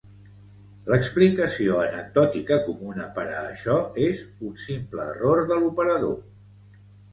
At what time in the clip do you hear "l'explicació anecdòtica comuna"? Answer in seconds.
0.93-3.07